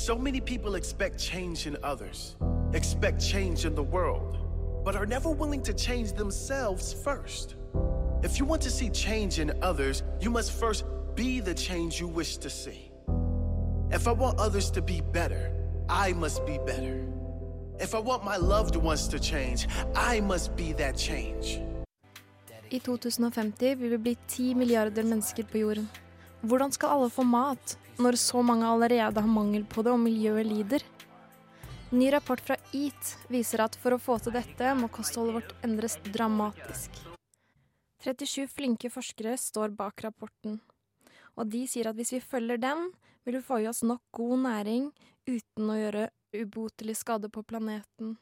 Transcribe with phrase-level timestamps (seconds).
[0.00, 2.34] So many people expect change in others,
[2.72, 4.38] expect change in the world,
[4.82, 7.56] but are never willing to change themselves first.
[8.22, 12.08] If you want to see change in others, you must first be the change you
[12.08, 12.90] wish to see.
[13.90, 15.52] If I want others to be better,
[15.90, 17.04] I must be better.
[17.78, 21.60] If I want my loved ones to change, I must be that change.
[22.72, 25.88] I 2050 vil vi bli 10 milliarder mennesker på jorden.
[26.40, 30.48] Hvordan skal alle få mat, når så mange allerede har mangel på det og miljøet
[30.48, 30.84] lider?
[31.92, 35.98] Ny rapport fra EAT viser at for å få til dette, må kostholdet vårt endres
[36.14, 36.96] dramatisk.
[38.00, 40.56] 37 flinke forskere står bak rapporten,
[41.36, 42.88] og de sier at hvis vi følger den,
[43.28, 44.88] vil vi få i oss nok god næring
[45.28, 46.08] uten å gjøre
[46.40, 48.16] ubotelig skade på planeten.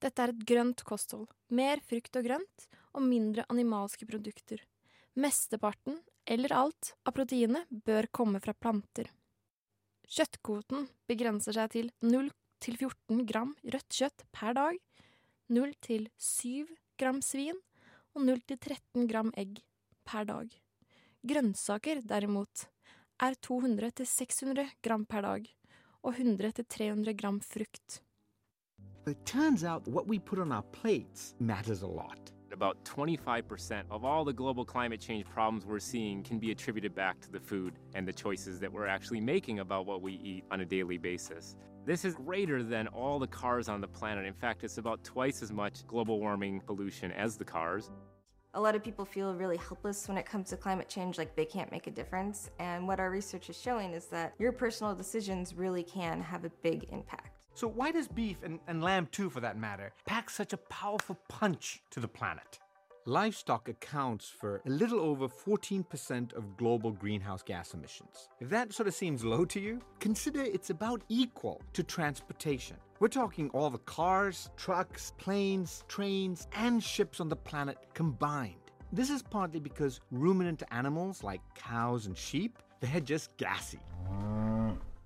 [0.00, 1.28] Dette er et grønt kosthold.
[1.52, 4.62] Mer frukt og grønt, og mindre animalske produkter.
[5.18, 9.08] Mesteparten, eller alt, av proteinet bør komme fra planter.
[10.08, 14.78] Kjøttkvoten begrenser seg til 0-14 gram rødt kjøtt per dag,
[15.48, 16.68] 0-7
[17.00, 17.60] gram svin
[18.14, 19.62] og 0-13 gram egg
[20.08, 20.52] per dag.
[21.28, 22.68] Grønnsaker, derimot,
[23.20, 25.48] er 200-600 gram per dag,
[26.04, 28.02] og 100-300 gram frukt.
[29.08, 32.32] It turns out what we put on our plates matters a lot.
[32.58, 37.20] About 25% of all the global climate change problems we're seeing can be attributed back
[37.20, 40.60] to the food and the choices that we're actually making about what we eat on
[40.60, 41.56] a daily basis.
[41.86, 44.26] This is greater than all the cars on the planet.
[44.26, 47.92] In fact, it's about twice as much global warming pollution as the cars.
[48.54, 51.44] A lot of people feel really helpless when it comes to climate change, like they
[51.44, 52.50] can't make a difference.
[52.58, 56.50] And what our research is showing is that your personal decisions really can have a
[56.64, 57.37] big impact.
[57.58, 61.18] So, why does beef, and, and lamb too for that matter, pack such a powerful
[61.26, 62.60] punch to the planet?
[63.04, 68.28] Livestock accounts for a little over 14% of global greenhouse gas emissions.
[68.38, 72.76] If that sort of seems low to you, consider it's about equal to transportation.
[73.00, 78.70] We're talking all the cars, trucks, planes, trains, and ships on the planet combined.
[78.92, 83.80] This is partly because ruminant animals like cows and sheep, they're just gassy.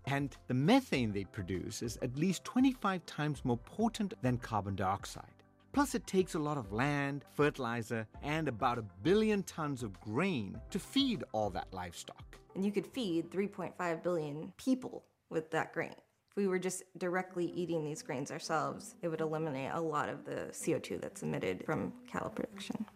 [0.06, 5.42] And the methane they produce is at least 25 times more potent than carbon dioxide.
[5.72, 10.60] Plus, it takes a lot of land, fertilizer, and about a billion tons of grain
[10.70, 12.36] to feed all that livestock.
[12.54, 15.94] And you could feed 3.5 billion people with that grain.
[16.30, 20.24] If we were just directly eating these grains ourselves, it would eliminate a lot of
[20.24, 22.86] the CO2 that's emitted from cattle production.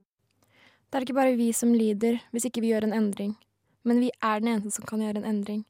[0.91, 3.35] Det er ikke bare vi som lider hvis ikke vi gjør en endring,
[3.85, 5.67] men vi er den eneste som kan gjøre en endring.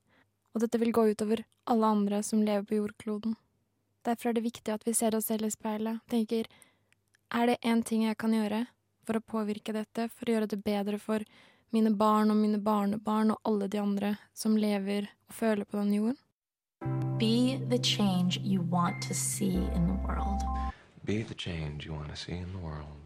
[0.57, 3.35] Og dette vil gå utover alle andre som lever på jordkloden.
[4.09, 6.49] Derfor er det viktig at vi ser oss selv i speilet, tenker
[7.29, 8.63] er det én ting jeg kan gjøre
[9.05, 11.25] for å påvirke dette, for å gjøre det bedre for
[11.75, 15.99] mine barn og mine barnebarn og alle de andre som lever og føler på denne
[15.99, 16.23] jorden?
[17.19, 20.41] Be the change you want to see in the world.
[21.05, 23.06] Be the change you want to see in the world.